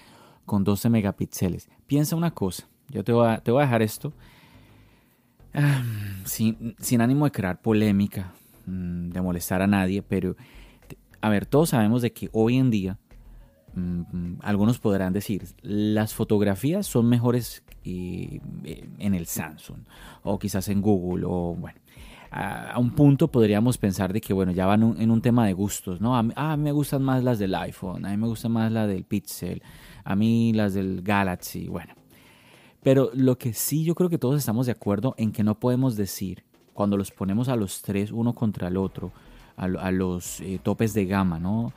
con 0.47 0.65
12 0.65 0.89
megapíxeles. 0.89 1.69
Piensa 1.87 2.17
una 2.17 2.31
cosa, 2.31 2.67
yo 2.89 3.05
te 3.05 3.13
voy 3.13 3.29
a, 3.29 3.39
te 3.39 3.51
voy 3.51 3.61
a 3.61 3.67
dejar 3.67 3.83
esto 3.83 4.15
sin, 6.25 6.75
sin, 6.79 7.01
ánimo 7.03 7.27
de 7.27 7.33
crear 7.33 7.61
polémica, 7.61 8.33
mm, 8.65 9.11
de 9.11 9.21
molestar 9.21 9.61
a 9.61 9.67
nadie, 9.67 10.03
pero 10.03 10.37
a 11.21 11.29
ver, 11.29 11.45
todos 11.45 11.71
sabemos 11.71 12.01
de 12.01 12.13
que 12.13 12.31
hoy 12.33 12.57
en 12.57 12.71
día 12.71 12.99
Mm, 13.77 14.39
algunos 14.41 14.79
podrán 14.79 15.13
decir, 15.13 15.47
las 15.61 16.15
fotografías 16.15 16.87
son 16.87 17.11
mejores 17.11 17.63
eh, 17.87 18.89
en 18.99 19.15
el 19.15 19.27
Samsung 19.27 19.81
o 20.23 20.39
quizás 20.39 20.69
en 20.69 20.81
Google 20.81 21.25
o 21.27 21.55
bueno. 21.55 21.79
A, 22.31 22.79
un 22.79 22.91
punto 22.91 23.29
podríamos 23.29 23.79
pensar 23.79 24.13
de 24.13 24.21
que 24.21 24.33
bueno, 24.35 24.53
ya 24.53 24.67
van 24.67 24.97
en 25.01 25.11
un 25.11 25.23
tema 25.23 25.47
de 25.47 25.53
gustos, 25.53 26.01
¿no? 26.01 26.17
A 26.17 26.23
mí, 26.23 26.33
ah, 26.37 26.57
me 26.57 26.73
gustan 26.73 27.03
más 27.03 27.23
las 27.23 27.39
del 27.39 27.55
iPhone, 27.55 28.05
a 28.05 28.11
mí 28.11 28.17
me 28.17 28.27
gustan 28.27 28.53
más 28.53 28.71
las 28.73 28.89
del 28.89 29.05
Pixel, 29.05 29.63
a 30.05 30.17
mí 30.17 30.53
las 30.53 30.75
del 30.75 31.03
Galaxy, 31.03 31.69
bueno. 31.69 31.95
Pero 32.83 33.11
lo 33.15 33.39
que 33.39 33.53
sí 33.53 33.85
yo 33.85 33.95
creo 33.95 34.11
que 34.11 34.19
todos 34.19 34.39
estamos 34.39 34.67
de 34.67 34.73
acuerdo 34.73 35.15
en 35.19 35.33
que 35.33 35.45
no 35.45 35.59
podemos 35.59 35.97
decir, 35.97 36.45
cuando 36.73 36.97
los 36.97 37.11
ponemos 37.11 37.49
a 37.49 37.57
los 37.57 37.83
tres 37.83 38.13
uno 38.13 38.35
contra 38.35 38.69
el 38.69 38.77
otro, 38.77 39.13
a, 39.57 39.91
los 39.91 40.41
eh, 40.41 40.61
topes 40.63 40.93
de 40.95 41.07
gama, 41.07 41.39
¿no? 41.39 41.73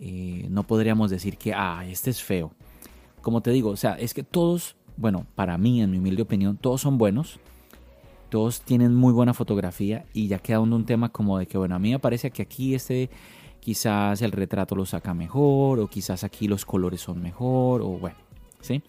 Eh, 0.00 0.46
no 0.50 0.62
podríamos 0.62 1.10
decir 1.10 1.36
que, 1.36 1.52
ah, 1.52 1.84
este 1.86 2.10
es 2.10 2.22
feo. 2.22 2.52
Como 3.20 3.40
te 3.40 3.50
digo, 3.50 3.70
o 3.70 3.76
sea, 3.76 3.94
es 3.94 4.14
que 4.14 4.22
todos, 4.22 4.76
bueno, 4.96 5.26
para 5.34 5.58
mí, 5.58 5.82
en 5.82 5.90
mi 5.90 5.98
humilde 5.98 6.22
opinión, 6.22 6.56
todos 6.56 6.80
son 6.80 6.98
buenos. 6.98 7.38
Todos 8.28 8.62
tienen 8.62 8.94
muy 8.94 9.12
buena 9.12 9.34
fotografía 9.34 10.06
y 10.12 10.26
ya 10.26 10.38
queda 10.38 10.60
un 10.60 10.84
tema 10.84 11.10
como 11.10 11.38
de 11.38 11.46
que, 11.46 11.58
bueno, 11.58 11.76
a 11.76 11.78
mí 11.78 11.92
me 11.92 11.98
parece 11.98 12.30
que 12.30 12.42
aquí 12.42 12.74
este 12.74 13.10
quizás 13.60 14.20
el 14.22 14.32
retrato 14.32 14.74
lo 14.74 14.84
saca 14.84 15.14
mejor 15.14 15.78
o 15.78 15.88
quizás 15.88 16.24
aquí 16.24 16.48
los 16.48 16.66
colores 16.66 17.00
son 17.00 17.22
mejor 17.22 17.80
o 17.80 17.90
bueno, 17.90 18.16
¿sí? 18.60 18.82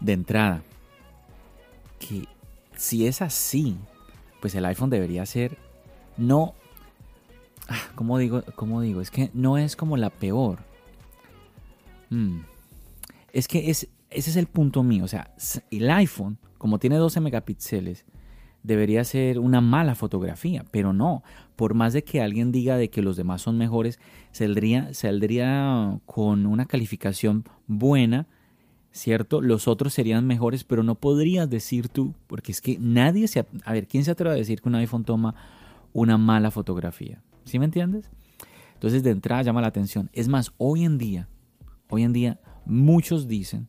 De 0.00 0.12
entrada, 0.12 0.62
que 1.98 2.26
si 2.76 3.06
es 3.06 3.22
así, 3.22 3.76
pues 4.40 4.54
el 4.54 4.66
iPhone 4.66 4.90
debería 4.90 5.24
ser 5.24 5.56
no 6.16 6.54
Ah, 7.68 7.90
¿Cómo 7.94 8.16
digo? 8.16 8.42
¿Cómo 8.54 8.80
digo? 8.80 9.02
Es 9.02 9.10
que 9.10 9.30
no 9.34 9.58
es 9.58 9.76
como 9.76 9.98
la 9.98 10.08
peor. 10.08 10.60
Mm. 12.08 12.40
Es 13.32 13.46
que 13.46 13.70
es, 13.70 13.88
ese 14.10 14.30
es 14.30 14.36
el 14.36 14.46
punto 14.46 14.82
mío. 14.82 15.04
O 15.04 15.08
sea, 15.08 15.34
el 15.70 15.90
iPhone, 15.90 16.38
como 16.58 16.78
tiene 16.78 16.96
12 16.96 17.20
megapíxeles, 17.20 18.04
debería 18.62 19.04
ser 19.04 19.38
una 19.38 19.60
mala 19.60 19.94
fotografía, 19.94 20.64
pero 20.70 20.92
no. 20.92 21.22
Por 21.56 21.74
más 21.74 21.92
de 21.92 22.04
que 22.04 22.20
alguien 22.20 22.52
diga 22.52 22.76
de 22.76 22.90
que 22.90 23.02
los 23.02 23.16
demás 23.16 23.42
son 23.42 23.58
mejores, 23.58 23.98
saldría, 24.32 24.92
saldría 24.94 26.00
con 26.06 26.46
una 26.46 26.66
calificación 26.66 27.44
buena, 27.66 28.26
¿cierto? 28.92 29.40
Los 29.40 29.68
otros 29.68 29.92
serían 29.92 30.26
mejores, 30.26 30.64
pero 30.64 30.82
no 30.82 30.94
podrías 30.96 31.48
decir 31.48 31.88
tú, 31.88 32.14
porque 32.26 32.52
es 32.52 32.60
que 32.60 32.78
nadie 32.78 33.28
se... 33.28 33.46
A 33.64 33.72
ver, 33.72 33.86
¿quién 33.86 34.04
se 34.04 34.10
atreve 34.10 34.34
a 34.34 34.38
decir 34.38 34.60
que 34.60 34.68
un 34.68 34.74
iPhone 34.76 35.04
toma 35.04 35.34
una 35.92 36.18
mala 36.18 36.50
fotografía? 36.50 37.22
¿Sí 37.44 37.58
me 37.58 37.64
entiendes? 37.64 38.10
Entonces 38.74 39.02
de 39.02 39.10
entrada 39.10 39.42
llama 39.42 39.60
la 39.60 39.68
atención. 39.68 40.10
Es 40.12 40.28
más, 40.28 40.52
hoy 40.56 40.84
en 40.84 40.98
día, 40.98 41.28
hoy 41.88 42.04
en 42.04 42.12
día 42.12 42.40
muchos 42.64 43.26
dicen 43.26 43.68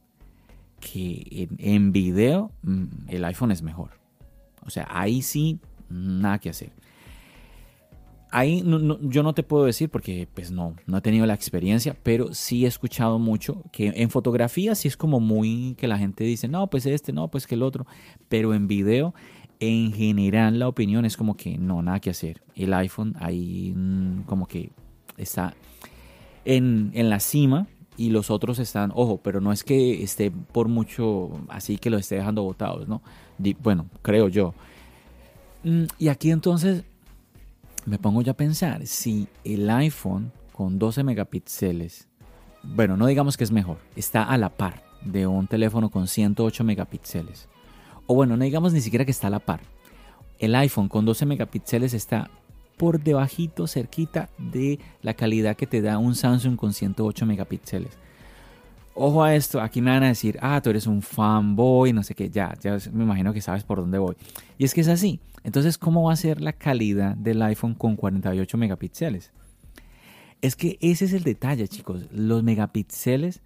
que 0.79 1.49
en, 1.57 1.91
video 1.91 2.51
mm, 2.63 2.85
el 3.07 3.25
iPhone 3.25 3.51
es 3.51 3.61
mejor. 3.61 3.91
O 4.65 4.69
sea, 4.69 4.87
ahí 4.89 5.21
sí, 5.21 5.59
nada 5.89 6.39
que 6.39 6.49
hacer. 6.49 6.71
Ahí 8.31 8.63
yo 9.01 9.23
no 9.23 9.33
te 9.33 9.41
puedo 9.41 9.65
decir 9.65 9.89
porque 9.89 10.27
pues 10.31 10.51
no, 10.51 10.75
no 10.85 10.97
he 10.97 11.01
tenido 11.01 11.25
la 11.25 11.33
experiencia, 11.33 11.97
pero 12.03 12.33
sí 12.33 12.65
he 12.65 12.67
escuchado 12.67 13.17
mucho 13.17 13.63
que 13.71 13.91
en 13.95 14.11
fotografía 14.11 14.75
sí 14.75 14.87
es 14.87 14.95
como 14.95 15.19
muy 15.19 15.75
que 15.79 15.87
la 15.87 15.97
gente 15.97 16.23
dice, 16.23 16.47
no, 16.47 16.67
pues 16.67 16.85
este, 16.85 17.11
no, 17.11 17.29
pues 17.29 17.47
que 17.47 17.55
el 17.55 17.63
otro, 17.63 17.87
pero 18.27 18.53
en 18.53 18.67
video 18.67 19.15
en 19.59 19.91
general 19.91 20.59
la 20.59 20.67
opinión 20.67 21.05
es 21.05 21.17
como 21.17 21.35
que 21.35 21.57
no, 21.57 21.81
nada 21.81 21.99
que 21.99 22.11
hacer. 22.11 22.41
El 22.55 22.73
iPhone 22.73 23.15
ahí 23.19 23.73
mm, 23.75 24.21
como 24.23 24.47
que 24.47 24.71
está 25.17 25.53
en, 26.45 26.91
la 26.93 27.19
cima 27.19 27.67
y 27.99 28.11
los 28.11 28.31
otros 28.31 28.59
están, 28.59 28.93
ojo, 28.95 29.19
pero 29.21 29.41
no 29.41 29.51
es 29.51 29.65
que 29.65 30.01
esté 30.01 30.31
por 30.31 30.69
mucho 30.69 31.31
así 31.49 31.77
que 31.77 31.89
lo 31.89 31.97
esté 31.97 32.15
dejando 32.15 32.43
botados, 32.43 32.87
¿no? 32.87 33.01
bueno, 33.61 33.87
creo 34.01 34.29
yo. 34.29 34.53
Mm, 35.65 35.83
y 35.97 36.07
aquí 36.07 36.31
entonces 36.31 36.85
me 37.85 37.97
pongo 37.97 38.21
ya 38.21 38.31
a 38.31 38.37
pensar, 38.37 38.87
si 38.87 39.27
el 39.43 39.69
iPhone 39.69 40.31
con 40.53 40.79
12 40.79 41.03
megapíxeles, 41.03 42.07
bueno, 42.63 42.95
no 42.95 43.05
digamos 43.05 43.35
que 43.35 43.43
es 43.43 43.51
mejor, 43.51 43.79
está 43.97 44.23
a 44.23 44.37
la 44.37 44.49
par 44.49 44.81
de 45.03 45.27
un 45.27 45.47
teléfono 45.47 45.89
con 45.89 46.07
108 46.07 46.63
megapíxeles 46.63 47.49
o 48.07 48.15
bueno, 48.15 48.37
no 48.37 48.45
digamos 48.45 48.71
ni 48.71 48.79
siquiera 48.79 49.03
que 49.03 49.11
está 49.11 49.27
a 49.27 49.31
la 49.31 49.39
par. 49.39 49.59
El 50.39 50.55
iPhone 50.55 50.87
con 50.87 51.03
12 51.03 51.25
megapíxeles 51.25 51.93
está 51.93 52.31
por 52.79 53.03
debajito, 53.03 53.67
cerquita 53.67 54.29
de 54.37 54.79
la 55.01 55.13
calidad 55.13 55.57
que 55.57 55.67
te 55.67 55.81
da 55.81 55.97
un 55.97 56.15
Samsung 56.15 56.55
con 56.55 56.71
108 56.71 57.25
megapíxeles. 57.25 57.97
Ojo 58.95 59.21
a 59.21 59.35
esto, 59.35 59.59
aquí 59.61 59.81
me 59.81 59.91
van 59.91 60.03
a 60.03 60.07
decir, 60.07 60.39
ah, 60.41 60.61
tú 60.61 60.69
eres 60.69 60.87
un 60.87 61.01
fanboy, 61.01 61.91
no 61.91 62.03
sé 62.03 62.15
qué, 62.15 62.29
ya, 62.29 62.55
ya 62.61 62.77
me 62.93 63.03
imagino 63.03 63.33
que 63.33 63.41
sabes 63.41 63.65
por 63.65 63.79
dónde 63.79 63.99
voy. 63.99 64.15
Y 64.57 64.63
es 64.63 64.73
que 64.73 64.79
es 64.79 64.87
así. 64.87 65.19
Entonces, 65.43 65.77
¿cómo 65.77 66.03
va 66.03 66.13
a 66.13 66.15
ser 66.15 66.39
la 66.39 66.53
calidad 66.53 67.17
del 67.17 67.41
iPhone 67.41 67.75
con 67.75 67.97
48 67.97 68.57
megapíxeles? 68.57 69.33
Es 70.41 70.55
que 70.55 70.77
ese 70.79 71.03
es 71.03 71.11
el 71.11 71.23
detalle, 71.23 71.67
chicos. 71.67 72.05
Los 72.13 72.43
megapíxeles 72.43 73.41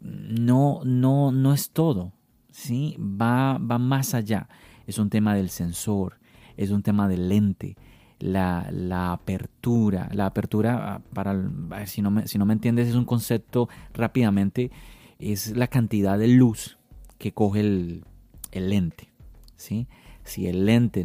no, 0.00 0.82
no, 0.84 1.32
no 1.32 1.54
es 1.54 1.70
todo. 1.70 2.12
¿sí? 2.50 2.94
va, 2.98 3.56
va 3.58 3.78
más 3.78 4.12
allá. 4.12 4.48
Es 4.86 4.98
un 4.98 5.08
tema 5.08 5.34
del 5.34 5.48
sensor, 5.48 6.18
es 6.58 6.70
un 6.70 6.82
tema 6.82 7.08
del 7.08 7.28
lente, 7.28 7.76
la, 8.20 8.68
la, 8.70 9.12
apertura. 9.12 10.08
La 10.12 10.26
apertura, 10.26 10.94
ah, 10.94 11.00
para, 11.12 11.34
si, 11.86 12.02
no 12.02 12.10
me, 12.10 12.28
si 12.28 12.38
no 12.38 12.46
me 12.46 12.52
entiendes, 12.52 12.88
es 12.88 12.94
un 12.94 13.04
concepto 13.04 13.68
rápidamente, 13.92 14.70
es 15.18 15.56
la 15.56 15.66
cantidad 15.66 16.18
de 16.18 16.28
luz 16.28 16.78
que 17.18 17.32
coge 17.32 17.60
el, 17.60 18.04
el 18.52 18.70
lente. 18.70 19.10
¿sí? 19.56 19.88
Si 20.22 20.46
el 20.46 20.66
lente 20.66 21.04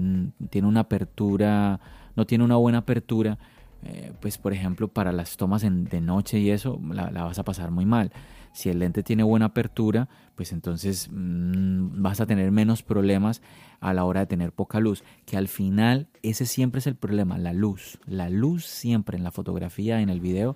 tiene 0.50 0.68
una 0.68 0.82
apertura, 0.82 1.80
no 2.16 2.26
tiene 2.26 2.44
una 2.44 2.56
buena 2.58 2.80
apertura, 2.80 3.38
eh, 3.84 4.14
pues 4.20 4.38
por 4.38 4.54
ejemplo 4.54 4.88
para 4.88 5.12
las 5.12 5.38
tomas 5.38 5.62
de 5.62 6.02
noche 6.02 6.40
y 6.40 6.50
eso, 6.50 6.80
la, 6.90 7.10
vas 7.10 7.40
a 7.40 7.44
pasar 7.44 7.72
muy 7.72 7.86
mal. 7.86 8.12
Si 8.56 8.70
el 8.70 8.80
lente 8.80 9.04
tiene 9.04 9.24
buena 9.24 9.48
apertura, 9.48 10.08
pues 10.36 10.54
entonces 10.54 11.10
mm, 11.12 12.02
vas 12.02 12.22
a 12.22 12.26
tener 12.26 12.52
menos 12.52 12.84
problemas 12.84 13.42
a 13.82 13.94
la 13.94 14.06
hora 14.06 14.22
de 14.22 14.28
tener 14.28 14.54
poca 14.54 14.80
luz. 14.80 15.04
Que 15.26 15.36
al 15.36 15.50
final 15.50 16.08
ese 16.24 16.46
siempre 16.46 16.80
es 16.80 16.88
el 16.88 16.96
problema, 16.96 17.38
la 17.38 17.52
luz. 17.52 18.00
La 18.06 18.30
luz 18.30 18.66
siempre 18.66 19.18
en 19.18 19.26
la 19.26 19.32
fotografía, 19.32 20.00
en 20.00 20.08
el 20.08 20.22
video, 20.22 20.56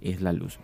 es 0.00 0.20
la 0.20 0.32
luz. 0.32 0.60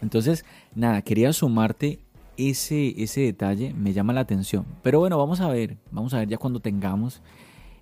Entonces, 0.00 0.44
nada, 0.76 1.02
quería 1.02 1.32
sumarte 1.32 1.98
ese, 2.36 3.02
ese 3.02 3.22
detalle, 3.22 3.74
me 3.74 3.92
llama 3.92 4.12
la 4.12 4.20
atención. 4.20 4.66
Pero 4.84 5.00
bueno, 5.00 5.18
vamos 5.18 5.40
a 5.40 5.48
ver, 5.48 5.78
vamos 5.90 6.14
a 6.14 6.18
ver 6.18 6.28
ya 6.28 6.38
cuando 6.38 6.60
tengamos 6.60 7.22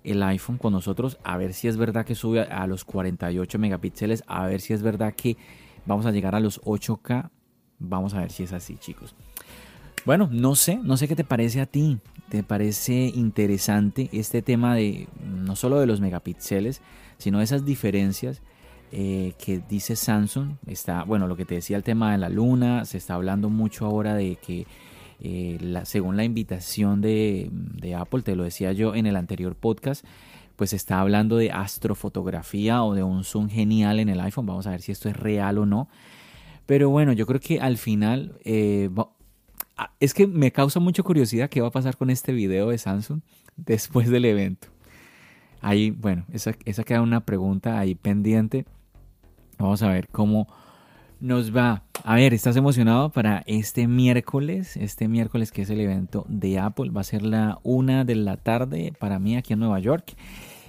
el 0.03 0.23
iPhone 0.23 0.57
con 0.57 0.73
nosotros, 0.73 1.19
a 1.23 1.37
ver 1.37 1.53
si 1.53 1.67
es 1.67 1.77
verdad 1.77 2.03
que 2.03 2.15
sube 2.15 2.41
a, 2.41 2.65
los 2.65 2.83
48 2.83 3.59
megapíxeles, 3.59 4.23
a 4.25 4.47
ver 4.47 4.59
si 4.59 4.73
es 4.73 4.81
verdad 4.81 5.13
que 5.13 5.37
vamos 5.85 6.07
a 6.07 6.11
llegar 6.11 6.33
a 6.33 6.39
los 6.39 6.59
8K. 6.63 7.29
Vamos 7.79 8.13
a 8.13 8.19
ver 8.19 8.31
si 8.31 8.43
es 8.43 8.53
así, 8.53 8.77
chicos. 8.77 9.15
Bueno, 10.05 10.29
no 10.31 10.55
sé, 10.55 10.79
no 10.83 10.95
sé 10.97 11.07
qué 11.07 11.15
te 11.15 11.23
parece 11.23 11.61
a 11.61 11.65
ti. 11.65 11.99
¿Te 12.29 12.43
parece 12.43 13.11
interesante 13.13 14.09
este 14.11 14.41
tema 14.41 14.75
de 14.75 15.07
no 15.25 15.55
solo 15.55 15.79
de 15.79 15.85
los 15.85 16.01
megapíxeles, 16.01 16.81
sino 17.17 17.37
de 17.37 17.45
esas 17.45 17.65
diferencias 17.65 18.41
eh, 18.91 19.33
que 19.43 19.61
dice 19.67 19.95
Samsung? 19.95 20.55
Está, 20.65 21.03
bueno, 21.03 21.27
lo 21.27 21.35
que 21.35 21.45
te 21.45 21.55
decía 21.55 21.77
el 21.77 21.83
tema 21.83 22.11
de 22.11 22.17
la 22.17 22.29
luna, 22.29 22.85
se 22.85 22.97
está 22.97 23.15
hablando 23.15 23.49
mucho 23.49 23.85
ahora 23.85 24.15
de 24.15 24.37
que 24.37 24.65
eh, 25.19 25.57
según 25.83 26.15
la 26.17 26.23
invitación 26.23 27.01
de, 27.01 27.49
Apple, 27.97 28.21
te 28.21 28.35
lo 28.35 28.43
decía 28.43 28.71
yo 28.73 28.95
en 28.95 29.05
el 29.07 29.15
anterior 29.15 29.55
podcast, 29.55 30.05
pues 30.55 30.73
está 30.73 30.99
hablando 30.99 31.37
de 31.37 31.51
astrofotografía 31.51 32.83
o 32.83 32.93
de 32.93 33.03
un 33.03 33.23
zoom 33.23 33.49
genial 33.49 33.99
en 33.99 34.09
el 34.09 34.19
iPhone. 34.19 34.45
Vamos 34.45 34.67
a 34.67 34.71
ver 34.71 34.81
si 34.81 34.91
esto 34.91 35.09
es 35.09 35.15
real 35.15 35.57
o 35.59 35.65
no. 35.65 35.87
Pero 36.67 36.89
bueno, 36.89 37.13
yo 37.13 37.25
creo 37.25 37.39
que 37.39 37.59
al 37.59 37.77
final 37.77 38.37
eh, 38.43 38.89
ah, 39.77 39.91
es 39.99 40.13
que 40.13 40.27
me 40.27 40.51
causa 40.51 40.79
mucha 40.79 41.01
curiosidad 41.01 41.49
qué 41.49 41.61
va 41.61 41.69
a 41.69 41.71
pasar 41.71 41.97
con 41.97 42.11
este 42.11 42.33
video 42.33 42.69
de 42.69 42.77
Samsung 42.77 43.21
después 43.55 44.09
del 44.09 44.25
evento. 44.25 44.67
Ahí, 45.61 45.89
bueno, 45.89 46.25
esa, 46.31 46.51
esa 46.65 46.83
queda 46.83 47.01
una 47.01 47.21
pregunta 47.21 47.79
ahí 47.79 47.95
pendiente. 47.95 48.65
Vamos 49.57 49.81
a 49.81 49.87
ver 49.87 50.07
cómo 50.09 50.47
nos 51.19 51.55
va. 51.55 51.83
A 52.03 52.15
ver, 52.15 52.33
¿estás 52.33 52.55
emocionado 52.57 53.11
para 53.11 53.43
este 53.47 53.87
miércoles? 53.87 54.77
Este 54.77 55.07
miércoles 55.07 55.51
que 55.51 55.63
es 55.63 55.69
el 55.69 55.79
evento 55.79 56.25
de 56.27 56.59
Apple. 56.59 56.91
Va 56.91 57.01
a 57.01 57.05
ser 57.05 57.23
la 57.23 57.59
una 57.63 58.03
de 58.05 58.15
la 58.15 58.37
tarde 58.37 58.93
para 58.99 59.19
mí 59.19 59.35
aquí 59.35 59.53
en 59.53 59.59
Nueva 59.59 59.79
York. 59.79 60.15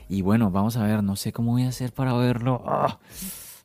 Y 0.09 0.23
bueno, 0.23 0.51
vamos 0.51 0.77
a 0.77 0.85
ver, 0.85 1.03
no 1.03 1.17
sé 1.17 1.33
cómo 1.33 1.53
voy 1.53 1.65
a 1.65 1.69
hacer 1.69 1.93
para 1.93 2.15
verlo. 2.15 2.63
¡Ah! 2.67 2.99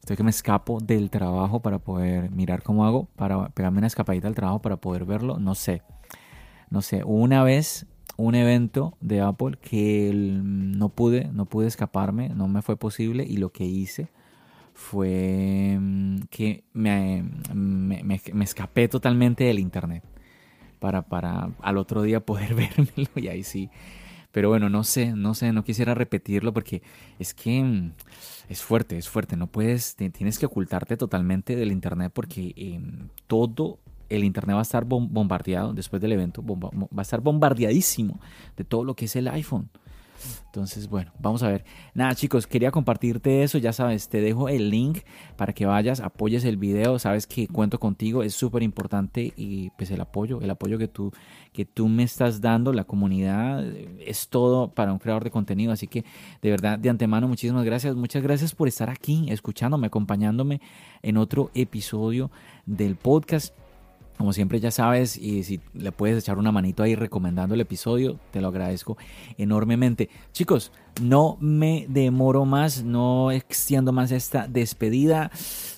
Estoy 0.04 0.18
que 0.18 0.24
me 0.24 0.32
escapo 0.32 0.80
del 0.82 1.10
trabajo 1.10 1.62
para 1.62 1.80
poder 1.80 2.30
mirar 2.30 2.62
cómo 2.62 2.86
hago, 2.86 3.06
para 3.16 3.48
pegarme 3.48 3.78
una 3.78 3.88
escapadita 3.88 4.28
al 4.28 4.36
trabajo 4.36 4.62
para 4.62 4.76
poder 4.76 5.06
verlo. 5.06 5.40
No 5.40 5.56
sé. 5.56 5.82
No 6.70 6.82
sé. 6.82 7.06
Una 7.06 7.42
vez 7.42 7.86
un 8.18 8.36
evento 8.36 8.98
de 9.00 9.22
Apple 9.22 9.58
que 9.62 10.12
no 10.14 10.90
pude, 10.90 11.30
no 11.32 11.46
pude 11.46 11.68
escaparme, 11.68 12.28
no 12.28 12.50
me 12.50 12.62
fue 12.62 12.76
posible 12.76 13.24
y 13.24 13.38
lo 13.38 13.54
que 13.54 13.64
hice 13.64 14.10
fue 14.74 15.78
mm, 15.80 16.24
que 16.30 16.66
me, 16.74 17.24
me, 17.54 18.44
escapé 18.44 18.90
totalmente 18.90 19.46
del 19.46 19.58
internet 19.58 20.04
para, 20.80 21.04
para 21.04 21.50
al 21.62 21.78
otro 21.78 22.02
día 22.02 22.20
poder 22.20 22.56
vérmelo 22.56 23.08
y 23.16 23.30
ahí 23.30 23.44
sí. 23.44 23.70
Pero 24.34 24.50
bueno, 24.50 24.68
no 24.68 24.84
sé, 24.84 25.14
no 25.14 25.36
sé, 25.36 25.54
no 25.54 25.64
quisiera 25.64 25.94
repetirlo 25.94 26.54
porque 26.54 26.82
es 27.20 27.36
que 27.36 27.64
mm, 27.64 27.92
es 28.50 28.64
fuerte, 28.64 28.98
es 28.98 29.08
fuerte. 29.08 29.38
No 29.38 29.46
puedes, 29.46 29.96
tienes 29.96 30.40
que 30.40 30.48
ocultarte 30.48 30.98
totalmente 30.98 31.56
del 31.56 31.72
internet 31.72 32.12
porque 32.14 32.52
em, 32.58 33.10
todo 33.28 33.78
el 34.10 34.24
internet 34.24 34.56
va 34.56 34.60
a 34.60 34.64
estar 34.64 34.86
bombardeado 34.86 35.74
después 35.74 36.02
del 36.02 36.14
evento, 36.14 36.44
va 36.44 36.88
a 36.98 37.02
estar 37.04 37.22
bombardeadísimo 37.22 38.20
de 38.58 38.64
todo 38.64 38.84
lo 38.84 38.96
que 38.96 39.06
es 39.06 39.16
el 39.16 39.28
iPhone. 39.28 39.70
Entonces, 40.46 40.88
bueno, 40.88 41.12
vamos 41.20 41.42
a 41.42 41.48
ver. 41.48 41.66
Nada, 41.94 42.14
chicos, 42.14 42.46
quería 42.46 42.70
compartirte 42.70 43.44
eso. 43.44 43.58
Ya 43.58 43.74
sabes, 43.74 44.08
te 44.10 44.22
dejo 44.22 44.50
el 44.50 44.70
link 44.70 45.00
para 45.36 45.54
que 45.54 45.66
vayas, 45.66 46.00
apoyes 46.00 46.46
el 46.46 46.58
video. 46.58 47.00
Sabes 47.00 47.26
que 47.26 47.48
cuento 47.48 47.80
contigo, 47.80 48.22
es 48.22 48.36
súper 48.36 48.62
importante 48.62 49.34
y 49.36 49.72
pues 49.72 49.90
el 49.92 50.02
apoyo, 50.02 50.42
el 50.42 50.50
apoyo 50.50 50.78
que 50.78 50.88
tú, 50.88 51.12
que 51.54 51.66
tú 51.66 51.88
me 51.88 52.04
estás 52.04 52.42
dando, 52.42 52.72
la 52.72 52.84
comunidad, 52.84 53.66
es 54.00 54.28
todo 54.30 54.70
para 54.70 54.94
un 54.94 55.00
creador 55.00 55.24
de 55.24 55.32
contenido. 55.32 55.72
Así 55.72 55.88
que 55.88 56.06
de 56.42 56.50
verdad, 56.52 56.78
de 56.78 56.90
antemano, 56.90 57.28
muchísimas 57.28 57.66
gracias. 57.66 57.96
Muchas 57.96 58.22
gracias 58.22 58.54
por 58.54 58.68
estar 58.68 58.90
aquí, 58.90 59.26
escuchándome, 59.30 59.88
acompañándome 59.88 60.62
en 61.02 61.18
otro 61.18 61.50
episodio 61.56 62.30
del 62.66 62.96
podcast. 62.96 63.54
Como 64.18 64.32
siempre 64.32 64.60
ya 64.60 64.72
sabes, 64.72 65.18
y 65.18 65.44
si 65.44 65.60
le 65.74 65.92
puedes 65.92 66.18
echar 66.18 66.38
una 66.38 66.52
manito 66.52 66.84
ahí 66.84 66.96
recomendando 66.96 67.56
el 67.56 67.62
episodio, 67.62 68.20
te 68.32 68.42
lo 68.42 68.50
agradezco 68.50 68.98
enormemente. 69.38 70.10
Chicos, 70.32 70.72
no 71.02 71.38
me 71.42 71.88
demoro 71.90 72.46
más, 72.46 72.84
no 72.84 73.32
extiendo 73.32 73.92
más 73.92 74.12
esta 74.12 74.48
despedida. 74.48 75.32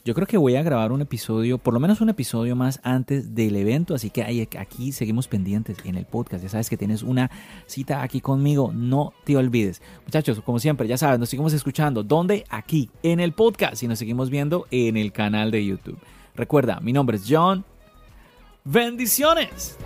Yo 0.03 0.13
creo 0.13 0.27
que 0.27 0.37
voy 0.37 0.57
a 0.57 0.63
grabar 0.63 0.91
un 0.91 1.01
episodio, 1.01 1.57
por 1.57 1.73
lo 1.73 1.79
menos 1.79 2.01
un 2.01 2.09
episodio 2.09 2.55
más 2.55 2.81
antes 2.83 3.33
del 3.33 3.55
evento, 3.55 3.95
así 3.95 4.09
que 4.09 4.47
aquí 4.59 4.91
seguimos 4.91 5.27
pendientes 5.27 5.77
en 5.85 5.95
el 5.95 6.05
podcast. 6.05 6.43
Ya 6.43 6.49
sabes 6.49 6.69
que 6.69 6.77
tienes 6.77 7.03
una 7.03 7.31
cita 7.65 8.03
aquí 8.03 8.19
conmigo, 8.19 8.71
no 8.73 9.13
te 9.23 9.37
olvides. 9.37 9.81
Muchachos, 10.03 10.41
como 10.41 10.59
siempre, 10.59 10.87
ya 10.87 10.97
sabes, 10.97 11.19
nos 11.19 11.29
seguimos 11.29 11.53
escuchando. 11.53 12.03
¿Dónde? 12.03 12.43
Aquí, 12.49 12.89
en 13.01 13.21
el 13.21 13.31
podcast 13.31 13.81
y 13.81 13.87
nos 13.87 13.97
seguimos 13.97 14.29
viendo 14.29 14.67
en 14.71 14.97
el 14.97 15.13
canal 15.13 15.51
de 15.51 15.65
YouTube. 15.65 15.97
Recuerda, 16.35 16.81
mi 16.81 16.91
nombre 16.91 17.15
es 17.15 17.23
John 17.27 17.63
Bendiciones. 18.65 19.77